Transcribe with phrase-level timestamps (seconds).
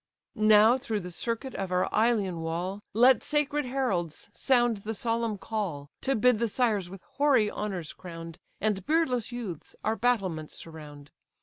[0.33, 5.91] Now through the circuit of our Ilion wall, Let sacred heralds sound the solemn call;
[6.01, 11.11] To bid the sires with hoary honours crown'd, And beardless youths, our battlements surround.